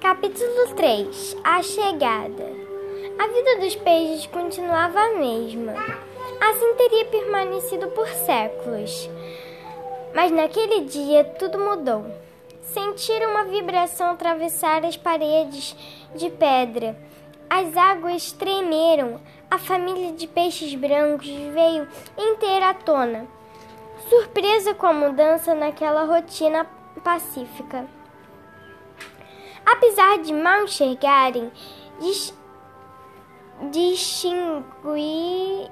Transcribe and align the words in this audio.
Capítulo 0.00 0.74
3 0.76 1.36
A 1.42 1.62
chegada. 1.62 2.44
A 3.18 3.26
vida 3.28 3.60
dos 3.60 3.74
peixes 3.76 4.26
continuava 4.26 5.00
a 5.00 5.14
mesma. 5.14 5.72
Assim 6.38 6.74
teria 6.74 7.06
permanecido 7.06 7.88
por 7.88 8.06
séculos. 8.06 9.08
Mas 10.14 10.30
naquele 10.30 10.82
dia 10.82 11.24
tudo 11.24 11.58
mudou. 11.58 12.04
Sentiram 12.60 13.30
uma 13.30 13.44
vibração 13.44 14.10
atravessar 14.10 14.84
as 14.84 14.98
paredes 14.98 15.74
de 16.14 16.28
pedra. 16.28 16.94
As 17.48 17.74
águas 17.74 18.30
tremeram. 18.32 19.18
A 19.50 19.56
família 19.56 20.12
de 20.12 20.26
peixes 20.26 20.74
brancos 20.74 21.26
veio 21.26 21.88
inteira 22.18 22.70
à 22.70 22.74
tona, 22.74 23.26
surpresa 24.10 24.74
com 24.74 24.86
a 24.86 24.92
mudança 24.92 25.54
naquela 25.54 26.04
rotina 26.04 26.66
pacífica. 27.02 27.86
Apesar 29.66 30.18
de 30.18 30.32
mal 30.32 30.62
enxergarem, 30.62 31.50
dis 31.98 32.32
distingui 33.70 35.68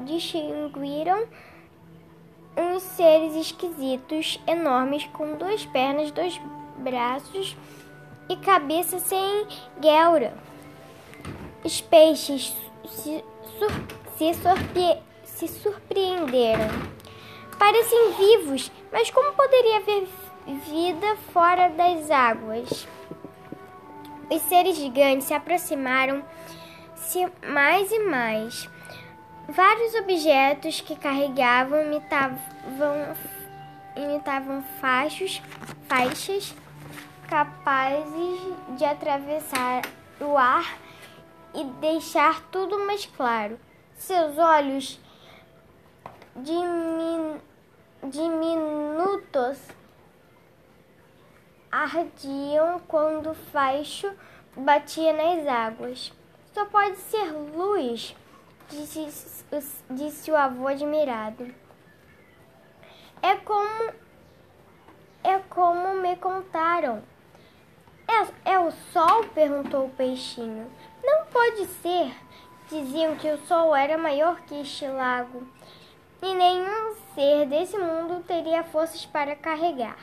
distinguiram 0.00 1.26
uns 2.56 2.82
seres 2.82 3.34
esquisitos, 3.34 4.40
enormes, 4.46 5.04
com 5.12 5.36
duas 5.36 5.66
pernas, 5.66 6.10
dois 6.10 6.40
braços 6.78 7.56
e 8.28 8.36
cabeça 8.36 8.98
sem 8.98 9.46
guelra. 9.80 10.34
Os 11.64 11.80
peixes 11.80 12.54
se, 12.88 13.24
sur 13.58 13.70
se, 14.16 14.34
surpre 14.34 14.98
se 15.24 15.48
surpreenderam. 15.48 16.68
Parecem 17.58 18.12
vivos, 18.12 18.70
mas 18.92 19.10
como 19.10 19.32
poderia 19.32 19.78
haver 19.78 20.06
vida 20.54 21.16
fora 21.32 21.68
das 21.68 22.10
águas. 22.10 22.86
Os 24.30 24.42
seres 24.42 24.76
gigantes 24.76 25.26
se 25.26 25.34
aproximaram-se 25.34 27.26
mais 27.46 27.90
e 27.90 27.98
mais. 28.00 28.68
Vários 29.48 29.94
objetos 29.94 30.80
que 30.80 30.96
carregavam 30.96 31.82
imitavam, 31.82 32.38
imitavam 33.96 34.62
faixos, 34.80 35.40
faixas 35.88 36.54
capazes 37.28 38.40
de 38.76 38.84
atravessar 38.84 39.82
o 40.20 40.36
ar 40.36 40.78
e 41.54 41.64
deixar 41.80 42.40
tudo 42.50 42.78
mais 42.86 43.06
claro. 43.06 43.58
Seus 43.94 44.36
olhos 44.38 45.00
dimin, 46.36 47.40
diminutos 48.04 49.58
ardiam 51.76 52.80
quando 52.88 53.30
o 53.30 53.34
faixo 53.34 54.10
batia 54.56 55.12
nas 55.12 55.46
águas. 55.46 56.12
Só 56.54 56.64
pode 56.64 56.96
ser 56.96 57.30
luz, 57.32 58.16
disse, 58.68 59.44
disse 59.90 60.30
o 60.30 60.36
avô 60.36 60.68
admirado. 60.68 61.54
É 63.22 63.36
como 63.36 63.92
é 65.22 65.38
como 65.50 65.94
me 66.00 66.16
contaram. 66.16 67.02
É, 68.08 68.52
é 68.52 68.58
o 68.58 68.70
sol? 68.70 69.24
perguntou 69.34 69.86
o 69.86 69.90
peixinho. 69.90 70.70
Não 71.02 71.26
pode 71.26 71.66
ser. 71.66 72.14
Diziam 72.70 73.16
que 73.16 73.30
o 73.30 73.38
sol 73.46 73.74
era 73.76 73.98
maior 73.98 74.40
que 74.42 74.60
este 74.60 74.86
lago 74.86 75.46
e 76.22 76.34
nenhum 76.34 76.94
ser 77.14 77.46
desse 77.46 77.76
mundo 77.76 78.24
teria 78.24 78.64
forças 78.64 79.04
para 79.04 79.36
carregar 79.36 79.96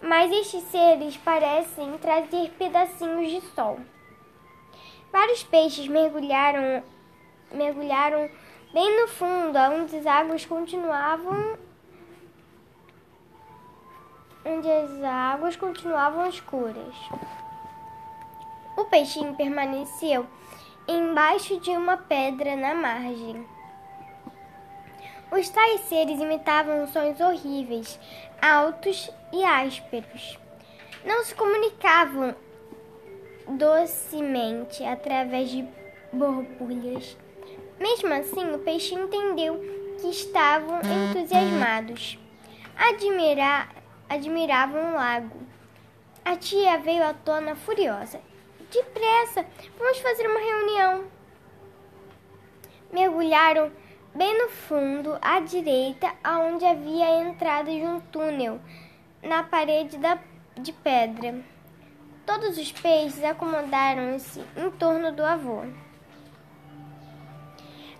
mas 0.00 0.30
estes 0.30 0.62
seres 0.64 1.16
parecem 1.16 1.96
trazer 1.98 2.50
pedacinhos 2.58 3.30
de 3.30 3.40
sol. 3.54 3.78
Vários 5.12 5.42
peixes 5.44 5.86
mergulharam, 5.88 6.82
mergulharam 7.52 8.28
bem 8.72 9.00
no 9.00 9.08
fundo, 9.08 9.58
onde 9.58 9.96
as 9.96 10.06
águas 10.06 10.44
continuavam 10.44 11.56
onde 14.44 14.70
as 14.70 15.02
águas 15.02 15.56
continuavam 15.56 16.28
escuras. 16.28 16.94
O 18.76 18.84
peixinho 18.84 19.34
permaneceu 19.34 20.26
embaixo 20.86 21.58
de 21.60 21.70
uma 21.70 21.96
pedra 21.96 22.54
na 22.54 22.74
margem. 22.74 23.46
Os 25.36 25.48
tais 25.48 25.80
seres 25.88 26.20
imitavam 26.20 26.86
sons 26.86 27.20
horríveis, 27.20 27.98
altos 28.40 29.10
e 29.32 29.42
ásperos. 29.42 30.38
Não 31.04 31.24
se 31.24 31.34
comunicavam 31.34 32.36
docemente 33.48 34.84
através 34.84 35.50
de 35.50 35.66
borbulhas. 36.12 37.16
Mesmo 37.80 38.14
assim, 38.14 38.48
o 38.54 38.60
peixe 38.60 38.94
entendeu 38.94 39.60
que 40.00 40.06
estavam 40.06 40.78
entusiasmados. 40.78 42.16
Admira 42.76 43.68
admiravam 44.08 44.92
o 44.92 44.94
lago. 44.94 45.36
A 46.24 46.36
tia 46.36 46.78
veio 46.78 47.02
à 47.02 47.12
tona 47.12 47.56
furiosa. 47.56 48.20
Depressa, 48.70 49.44
vamos 49.76 49.98
fazer 49.98 50.28
uma 50.28 50.38
reunião. 50.38 51.04
Mergulharam 52.92 53.72
bem 54.14 54.38
no 54.38 54.48
fundo, 54.48 55.18
à 55.20 55.40
direita, 55.40 56.12
aonde 56.22 56.64
havia 56.64 57.04
a 57.06 57.22
entrada 57.22 57.70
de 57.70 57.82
um 57.82 58.00
túnel 58.00 58.60
na 59.22 59.42
parede 59.42 59.98
da, 59.98 60.18
de 60.56 60.72
pedra. 60.72 61.42
Todos 62.24 62.56
os 62.56 62.70
peixes 62.70 63.22
acomodaram-se 63.24 64.40
em 64.56 64.70
torno 64.70 65.12
do 65.12 65.24
avô. 65.24 65.64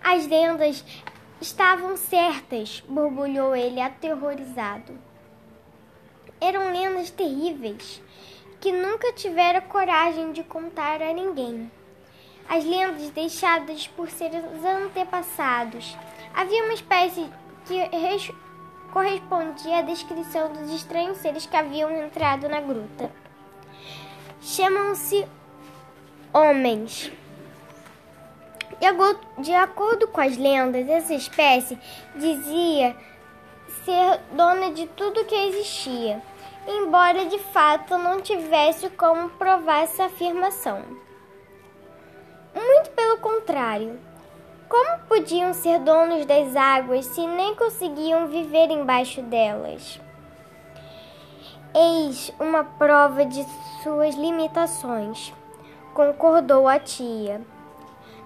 As 0.03 0.25
lendas 0.25 0.85
estavam 1.41 1.97
certas, 1.97 2.81
borbulhou 2.87 3.55
ele 3.55 3.81
aterrorizado. 3.81 4.97
Eram 6.39 6.71
lendas 6.71 7.09
terríveis 7.11 8.01
que 8.61 8.71
nunca 8.71 9.13
tivera 9.13 9.61
coragem 9.61 10.31
de 10.31 10.43
contar 10.43 11.01
a 11.01 11.13
ninguém 11.13 11.69
as 12.47 12.63
lendas 12.63 13.09
deixadas 13.09 13.87
por 13.87 14.09
seus 14.09 14.33
antepassados. 14.63 15.97
Havia 16.33 16.63
uma 16.63 16.73
espécie 16.73 17.29
que 17.65 17.89
correspondia 18.91 19.79
à 19.79 19.81
descrição 19.81 20.51
dos 20.53 20.71
estranhos 20.71 21.17
seres 21.17 21.45
que 21.45 21.55
haviam 21.55 21.91
entrado 21.91 22.47
na 22.47 22.61
gruta. 22.61 23.11
Chamam-se 24.41 25.27
homens. 26.31 27.11
De 29.39 29.53
acordo 29.53 30.07
com 30.07 30.21
as 30.21 30.37
lendas, 30.37 30.87
essa 30.87 31.13
espécie 31.13 31.79
dizia 32.15 32.95
ser 33.83 34.19
dona 34.31 34.71
de 34.71 34.85
tudo 34.87 35.25
que 35.25 35.35
existia, 35.35 36.21
embora 36.67 37.25
de 37.25 37.39
fato 37.39 37.97
não 37.97 38.21
tivesse 38.21 38.89
como 38.91 39.29
provar 39.29 39.83
essa 39.83 40.05
afirmação. 40.05 40.83
Pelo 43.05 43.17
contrário. 43.19 43.99
Como 44.67 45.05
podiam 45.07 45.53
ser 45.53 45.79
donos 45.79 46.25
das 46.25 46.55
águas 46.55 47.05
se 47.05 47.27
nem 47.27 47.53
conseguiam 47.53 48.25
viver 48.25 48.71
embaixo 48.71 49.21
delas? 49.21 50.01
Eis 51.75 52.33
uma 52.39 52.63
prova 52.63 53.23
de 53.23 53.45
suas 53.83 54.15
limitações, 54.15 55.31
concordou 55.93 56.67
a 56.67 56.79
tia. 56.79 57.41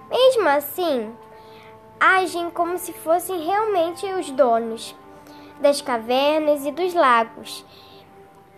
Mesmo 0.08 0.48
assim, 0.48 1.14
agem 2.00 2.48
como 2.48 2.78
se 2.78 2.94
fossem 2.94 3.44
realmente 3.44 4.06
os 4.06 4.30
donos 4.30 4.96
das 5.60 5.82
cavernas 5.82 6.64
e 6.64 6.72
dos 6.72 6.94
lagos, 6.94 7.66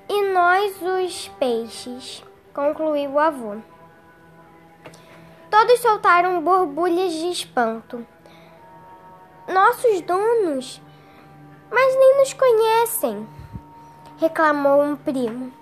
e 0.09 0.33
nós 0.33 0.81
os 0.81 1.27
peixes, 1.41 2.23
concluiu 2.55 3.11
o 3.11 3.19
avô. 3.19 3.57
Todos 5.53 5.81
soltaram 5.81 6.41
borbulhas 6.41 7.13
de 7.13 7.29
espanto. 7.29 8.07
Nossos 9.47 10.01
donos? 10.01 10.81
Mas 11.71 11.95
nem 11.95 12.17
nos 12.17 12.33
conhecem, 12.33 13.29
reclamou 14.19 14.81
um 14.81 14.97
primo. 14.97 15.53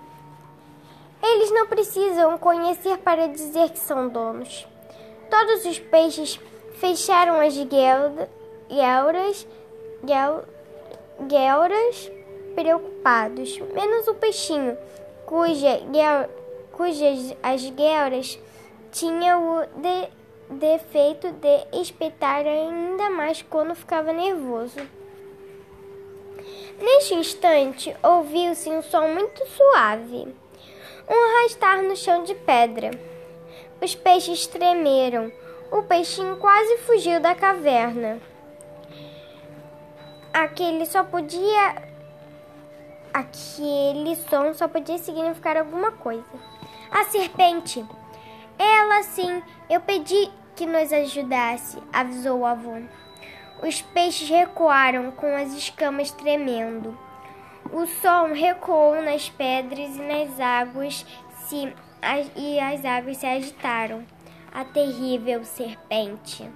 Eles 1.21 1.51
não 1.51 1.67
precisam 1.67 2.37
conhecer 2.37 2.99
para 2.99 3.27
dizer 3.27 3.71
que 3.71 3.79
são 3.79 4.07
donos. 4.07 4.65
Todos 5.29 5.65
os 5.65 5.77
peixes 5.77 6.39
fecharam 6.75 7.41
as 7.41 7.57
guelras, 7.57 9.45
guelras 11.27 12.11
preocupados, 12.55 13.59
menos 13.73 14.07
o 14.07 14.13
peixinho, 14.13 14.77
cuja, 15.25 15.81
cujas 16.71 17.35
as 17.43 17.69
guelras 17.71 18.39
tinha 18.91 19.37
o 19.37 19.65
de 19.65 20.09
defeito 20.49 21.31
de 21.31 21.81
espetar 21.81 22.45
ainda 22.45 23.09
mais 23.09 23.41
quando 23.41 23.73
ficava 23.73 24.11
nervoso. 24.11 24.79
Neste 26.79 27.13
instante, 27.13 27.95
ouviu-se 28.03 28.69
um 28.69 28.81
som 28.81 29.07
muito 29.07 29.45
suave. 29.47 30.27
um 31.07 31.39
arrastar 31.39 31.81
no 31.83 31.95
chão 31.95 32.23
de 32.23 32.33
pedra. 32.33 32.91
Os 33.81 33.95
peixes 33.95 34.45
tremeram. 34.47 35.31
O 35.71 35.83
peixinho 35.83 36.37
quase 36.37 36.77
fugiu 36.79 37.19
da 37.19 37.33
caverna. 37.33 38.19
Aquele 40.33 40.85
só 40.85 41.03
podia. 41.03 41.89
Aquele 43.13 44.15
som 44.15 44.53
só 44.53 44.67
podia 44.67 44.97
significar 44.97 45.57
alguma 45.57 45.91
coisa. 45.91 46.23
A 46.89 47.03
serpente. 47.05 47.85
Ela 48.63 49.01
sim, 49.01 49.41
eu 49.67 49.81
pedi 49.81 50.29
que 50.55 50.67
nos 50.67 50.93
ajudasse, 50.93 51.81
avisou 51.91 52.41
o 52.41 52.45
avô. 52.45 52.79
Os 53.63 53.81
peixes 53.81 54.29
recuaram 54.29 55.09
com 55.09 55.35
as 55.35 55.55
escamas 55.55 56.11
tremendo. 56.11 56.95
O 57.73 57.87
som 57.87 58.33
recuou 58.33 59.01
nas 59.01 59.31
pedras 59.31 59.95
e 59.95 60.01
nas 60.01 60.39
águas 60.39 61.03
se, 61.39 61.73
e 62.35 62.59
as 62.59 62.85
águas 62.85 63.17
se 63.17 63.25
agitaram. 63.25 64.05
A 64.53 64.63
terrível 64.63 65.43
serpente. 65.43 66.47